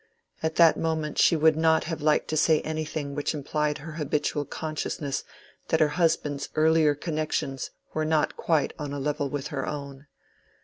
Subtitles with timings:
[0.41, 4.45] At that moment she would not have liked to say anything which implied her habitual
[4.45, 5.23] consciousness
[5.67, 10.07] that her husband's earlier connections were not quite on a level with her own.